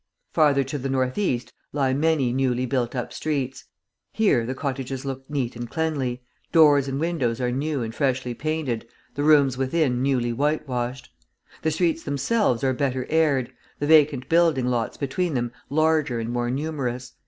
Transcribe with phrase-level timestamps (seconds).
[0.33, 3.65] Farther to the north east lie many newly built up streets;
[4.11, 8.87] here the cottages look neat and cleanly, doors and windows are new and freshly painted,
[9.13, 11.13] the rooms within newly whitewashed;
[11.61, 16.49] the streets themselves are better aired, the vacant building lots between them larger and more
[16.49, 17.13] numerous.